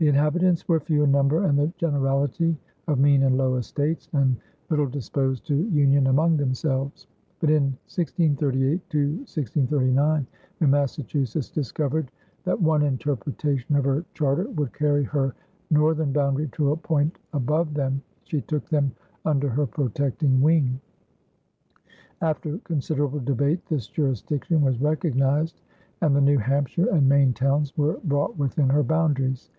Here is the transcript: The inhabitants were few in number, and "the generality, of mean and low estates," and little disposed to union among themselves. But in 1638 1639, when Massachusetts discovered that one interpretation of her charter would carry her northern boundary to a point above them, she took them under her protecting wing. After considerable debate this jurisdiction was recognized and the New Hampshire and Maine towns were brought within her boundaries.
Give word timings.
The 0.00 0.06
inhabitants 0.06 0.68
were 0.68 0.78
few 0.78 1.02
in 1.02 1.10
number, 1.10 1.42
and 1.46 1.58
"the 1.58 1.72
generality, 1.76 2.56
of 2.86 3.00
mean 3.00 3.24
and 3.24 3.36
low 3.36 3.56
estates," 3.56 4.08
and 4.12 4.36
little 4.70 4.86
disposed 4.86 5.44
to 5.48 5.56
union 5.56 6.06
among 6.06 6.36
themselves. 6.36 7.08
But 7.40 7.50
in 7.50 7.64
1638 7.90 8.78
1639, 8.94 10.24
when 10.58 10.70
Massachusetts 10.70 11.50
discovered 11.50 12.12
that 12.44 12.62
one 12.62 12.82
interpretation 12.84 13.74
of 13.74 13.84
her 13.86 14.04
charter 14.14 14.48
would 14.50 14.72
carry 14.72 15.02
her 15.02 15.34
northern 15.68 16.12
boundary 16.12 16.46
to 16.52 16.70
a 16.70 16.76
point 16.76 17.18
above 17.32 17.74
them, 17.74 18.00
she 18.22 18.40
took 18.42 18.68
them 18.68 18.92
under 19.24 19.48
her 19.48 19.66
protecting 19.66 20.40
wing. 20.40 20.78
After 22.20 22.58
considerable 22.58 23.18
debate 23.18 23.66
this 23.66 23.88
jurisdiction 23.88 24.60
was 24.60 24.80
recognized 24.80 25.60
and 26.00 26.14
the 26.14 26.20
New 26.20 26.38
Hampshire 26.38 26.86
and 26.88 27.08
Maine 27.08 27.32
towns 27.32 27.76
were 27.76 27.98
brought 28.04 28.38
within 28.38 28.68
her 28.68 28.84
boundaries. 28.84 29.50